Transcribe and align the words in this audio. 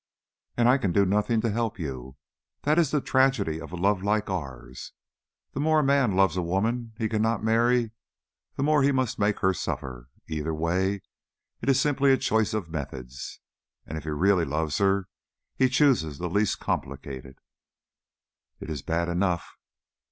"And 0.57 0.67
I 0.67 0.79
can 0.79 0.91
do 0.91 1.05
nothing 1.05 1.41
to 1.41 1.51
help 1.51 1.77
you! 1.77 2.15
That 2.63 2.79
is 2.79 2.89
the 2.89 3.01
tragedy 3.01 3.61
of 3.61 3.71
a 3.71 3.75
love 3.75 4.01
like 4.01 4.31
ours: 4.31 4.93
the 5.53 5.59
more 5.59 5.81
a 5.81 5.83
man 5.83 6.15
loves 6.15 6.35
a 6.35 6.41
woman 6.41 6.93
he 6.97 7.07
cannot 7.07 7.43
marry 7.43 7.91
the 8.55 8.63
more 8.63 8.81
he 8.81 8.91
must 8.91 9.19
make 9.19 9.41
her 9.41 9.53
suffer 9.53 10.09
either 10.27 10.55
way; 10.55 11.03
it 11.61 11.69
is 11.69 11.79
simply 11.79 12.11
a 12.11 12.17
choice 12.17 12.55
of 12.55 12.71
methods, 12.71 13.41
and 13.85 13.95
if 13.95 14.03
he 14.03 14.09
really 14.09 14.43
loves 14.43 14.79
her 14.79 15.07
he 15.55 15.69
chooses 15.69 16.17
the 16.17 16.31
least 16.31 16.59
complicated." 16.59 17.37
"It 18.59 18.71
is 18.71 18.81
bad 18.81 19.07
enough." 19.07 19.47